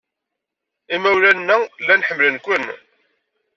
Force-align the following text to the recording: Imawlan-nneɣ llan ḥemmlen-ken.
Imawlan-nneɣ 0.95 1.61
llan 1.81 2.05
ḥemmlen-ken. 2.07 2.65